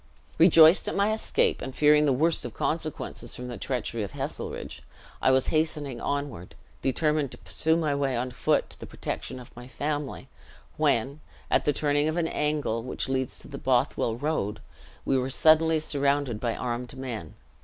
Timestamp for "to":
7.29-7.37, 8.71-8.79, 13.37-13.47